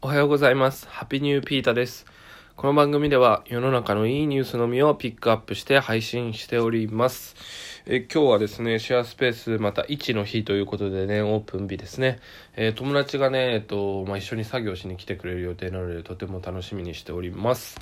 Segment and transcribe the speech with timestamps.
[0.00, 0.86] おはようございます。
[0.88, 2.06] ハッピーニューピータです。
[2.54, 7.34] この番組では世の中のいいニュースのみをピックアップして配信しております。
[7.84, 12.20] え今日はですね、シェアスペースまた1の日ということでね、オープン日ですね。
[12.54, 17.80] えー友達がね、えっと、まあ、一緒に作業しに来てくれる予定なので、とても楽しみにしております。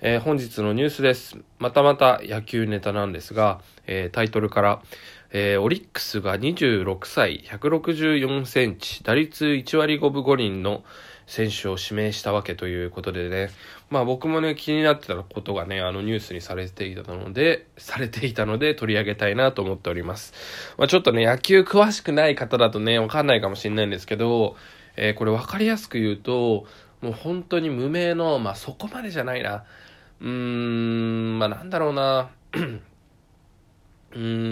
[0.00, 1.36] えー本日のニュースです。
[1.58, 4.82] またまた野球ネタなんですが、えータイトルから、
[5.32, 10.84] えーオリックスが26歳、164センチ、打率1割5分5厘の
[11.26, 13.50] 選手を指名したわけということでね、
[13.90, 20.32] まあ僕もね、気になってたことがね、あのニュースにされていたので、されていたので取り上げたいなと思っております。
[20.78, 24.56] まあちょっとね、野球詳しくない方だとね、わかんないかもしれないんですけど、
[24.96, 26.66] えーこれわかりやすく言うと、
[27.02, 29.64] もう本当に無名の、まあそこまでじゃないな。
[30.20, 32.30] うーん、まあなんだろうな。
[34.12, 34.45] うーん、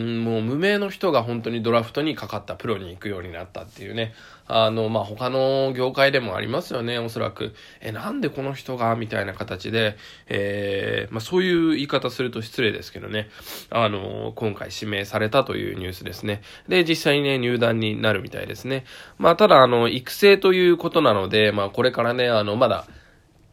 [0.45, 4.15] 無名の人が本当にドラフトにかかったプロに行くようになったっていうね。
[4.47, 7.55] あの、まあ、他の業界でもありますよね、おそらく。
[7.81, 9.97] え、なんでこの人がみたいな形で、
[10.29, 13.29] えー、まあ、そういう言い方すると失礼ですけどね。
[13.71, 16.43] あの、今回指名されたというニュースですね。
[16.69, 18.85] で、実際にね、入団になるみたいですね。
[19.19, 22.87] まあ、ただ、あの、育成ということなので、まあ、これからね、あの、まだ、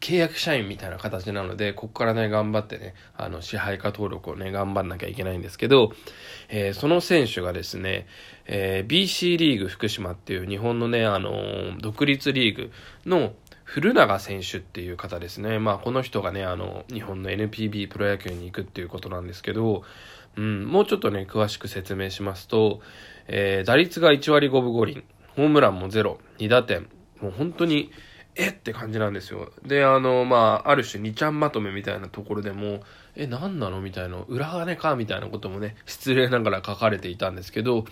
[0.02, 5.92] 契約社員みたいな形なので、ここからね、頑張ってね、あの、支配下登録をね、頑張んなきゃいけないんですけど、
[6.48, 8.06] えーその選手がですね、
[8.46, 12.72] えー BC リーグ福島っていう日本のね、あのー独立リーグ
[13.06, 15.60] の古永選手っていう方ですね。
[15.60, 19.84] まあ、この人がね、あの、日本の NPB プロ野球に行くっていうことなんですけど、
[20.36, 22.80] うん、もうちょっとね、詳しく説明しますと、
[23.28, 25.04] えー打率が1割5分5厘、
[25.36, 26.88] ホームランも0、2打点、
[27.20, 27.92] もう本当に、
[28.34, 28.48] え？
[28.48, 29.52] って感じなんですよ。
[29.66, 32.80] で、あの、まあ、ある種2ちゃんまとめみたいなところでも、
[33.14, 33.80] え、何なの？
[33.80, 34.96] みたいな、裏金か？
[34.96, 37.84] みたいなこともね、失礼ながら書かれていたんですけど、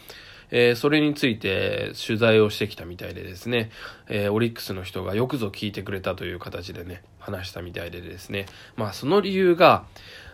[0.51, 3.71] えーそれについて取材をしてきたみたいでですね、
[4.09, 9.85] えーオリックスの人がよくぞ聞いてくれたという形でね、話したみたいでですね、まあ、その理由が、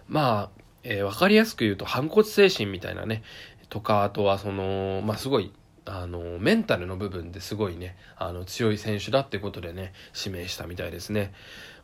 [0.08, 3.22] まあ、えーわかりやすく言うと反骨精神みたいなね、
[3.68, 5.52] とか、あとはその、まあ、すごい、
[5.86, 11.32] あの、メンタルの部分ですごいね、あの、強い選手だってことでね、指名したみたいですね。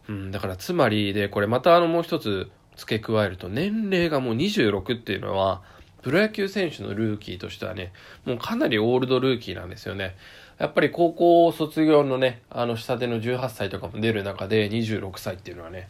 [0.09, 5.63] うん、だからつまりで、これまたあの、もう一つ付け加えると、年齢がもう26っていうのは、
[6.03, 7.93] プロ野球選手のルーキーとしてはね、
[8.25, 10.17] もうかなりオールドルーキーなんですよね。
[10.59, 15.89] やっぱり高校卒業のね、あの、下手の18歳とかも出る中で26歳っていうのはね、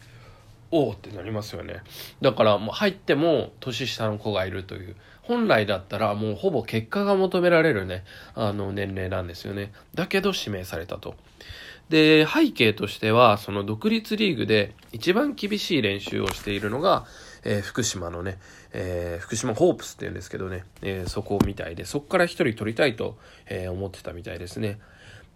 [0.70, 1.82] おおってなりますよね。
[2.20, 4.96] だからもう入っても年下の子がいるという。
[5.22, 9.72] 本来だったらもうほぼ結果が求められるね、あの年齢なんですよね。
[9.94, 11.14] だけど指名されたと。
[11.88, 17.06] で、背景としては、その独立リーグで一番厳しい練習をしているのが、
[17.44, 18.38] えー福島のね、
[18.72, 24.80] えー福島ホープスって言うんですけどね、えーそこみたいで、そこから一人取りたいと、え思ってたみたいですね。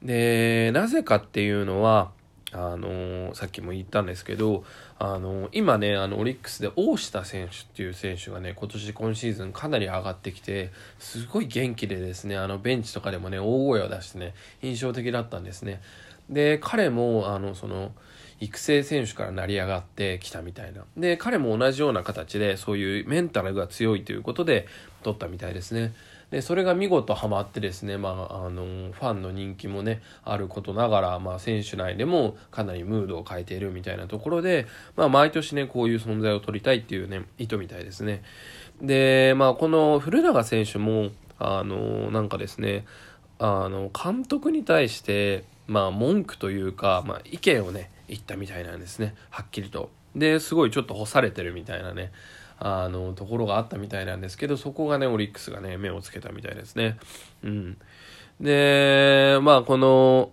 [0.03, 2.11] で、なぜかっていうのは、
[2.57, 4.65] あのさっきも言ったんですけど、
[4.99, 15.83] あの今ね、あの、オリックスで大下選手っていう選手がね、今年今シーズンかなり上がってきて、すごい元気でですね、あの、ベンチとかでもね、大声を出してね、印象的だったんですね。
[16.31, 17.93] で、彼も、あの、その、
[18.41, 20.85] 育成選手から成り上がってきたみたいな。
[20.97, 24.67] で、彼も同じような形で、そういうメンタルが強いということで、
[25.03, 25.95] 取ったみたいですね。
[26.31, 34.67] で、それが見事ハマってですね、まあ、あの、ファンの人気もね、あることながら、まあ、選手内でもかなりムードを変えているみたいなところで、
[34.97, 38.23] まあ、毎年ね、こういう存在を取りたいっていうね、意図みたいですね。
[38.83, 42.87] で、まあ、この古永選手も、あの、なんかですね、
[43.39, 49.15] あの、監督に対して、まあ、文句というか、まあ、意見をね、言ったみたいなんですね。
[49.31, 49.91] はっきりと。
[50.17, 52.11] で、すごいちょっと干されてるみたいなね、
[52.59, 56.99] あの、ところがあったみたいなんですけど、そこがね、オリックスがね、目をつけたみたいですね。
[57.43, 57.77] うん。
[58.41, 60.31] で、まあ、この、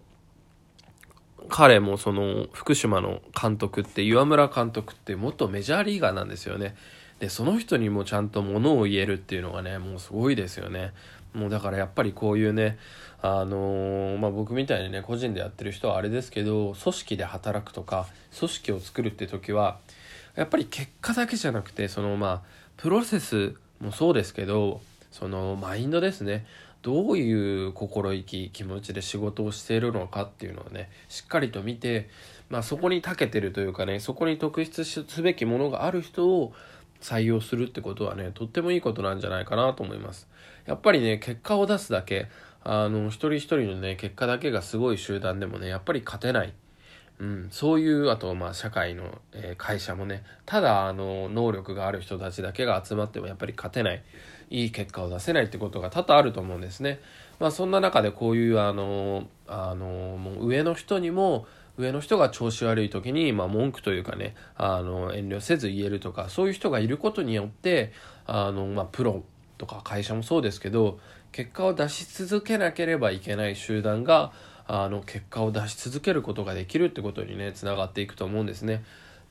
[1.50, 6.75] 彼もその福島の監督って岩村監督って元メジャーリーガーなんですよね
[7.19, 10.94] でその人にもちゃんとものを言えるっていうのがねもうすごいですよね
[11.33, 12.78] もうだからやっぱりこういうね
[13.22, 18.07] あのーまあ僕みたいにね個人でやってる人はあれですけど組織で働くとか
[18.38, 19.80] 組織を作るって時は
[20.35, 22.41] やっぱり結果だけじゃなくてそのまあ
[22.77, 24.81] プロセスもそうですけど
[25.12, 26.45] そのマインドですね。
[26.81, 32.09] どういう心意気気持ちで仕事をしているのかっていうのをねしっかりと見て、
[32.50, 36.53] まあ、そこに長けてるというかねそこに特筆すべきものがある人を
[37.00, 40.27] 採用するってことはねとってもいいことなんじゃないかなと思います。
[40.65, 42.27] やっぱりね結果を出すだけ
[42.65, 46.53] あの一人一人のね結果だけがすごい集団でもねやっぱり勝てない。
[47.23, 54.03] うん、そういうあとまあ社会の、えー会社もねただあの能力がある人たちだけが集まってもやっぱり勝てない
[54.49, 56.99] いい結果を出せないってことが多々あると思うんですね。
[57.39, 61.47] まあ、そんな中でこういうあのあのもう上の人にも
[61.77, 67.93] 上の人が調子悪い時に、まあ、文句というかねあの遠慮せず言えるとかそういう人がいることによって
[68.27, 69.23] あの、まあ、プロ
[69.57, 70.99] とか会社もそうですけど
[71.31, 74.33] 結果を出し続けなければいけない集団が
[74.68, 78.83] あの結果を出し続けることができるってことにねつながっていくと思うんですね。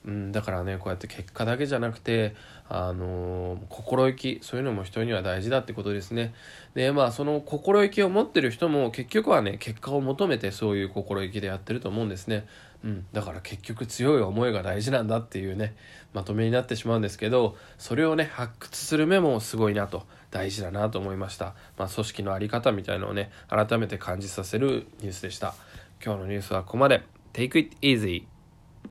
[0.05, 2.35] うん、だからねこうやって結果だけじゃなくて、
[2.69, 6.35] あのー、心意気そういうのも人には大事だってことですね。
[6.75, 12.47] でまあその心意気を持ってる人も結局はね結果を求めてそういう心意気でやってると思うんですね、
[12.85, 15.75] うん、だから結局強い思いが大事なんだっていうね
[16.15, 25.55] まとめになってしまうんですけどそれをね発掘する目もすごいなと大事だなと思いました、まあ、組織の在り方みたいのをね改めて感じさせるニュースでした。
[26.05, 27.03] 今日のニュースはここまで。
[27.33, 28.32] Take it easy!